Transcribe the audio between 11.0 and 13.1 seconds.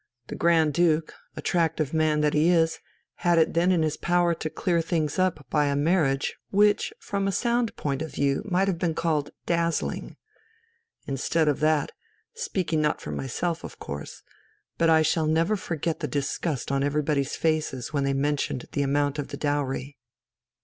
Instead of that... speaking not